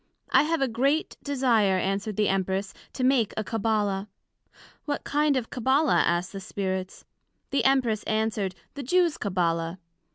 I 0.31 0.41
have 0.41 0.61
a 0.63 0.67
great 0.67 1.15
desire, 1.23 1.77
answered 1.77 2.15
the 2.15 2.27
Empress, 2.27 2.73
to 2.93 3.03
make 3.03 3.35
a 3.37 3.43
Cabbala. 3.43 4.07
What 4.85 5.03
kind 5.03 5.37
of 5.37 5.51
Cabbala 5.51 5.93
asked 6.03 6.31
the 6.33 6.39
Spirits? 6.39 7.05
The 7.51 7.63
Empress 7.65 8.01
answered, 8.05 8.55
The 8.73 8.81
Jews 8.81 9.19
Cabbala. 9.19 9.77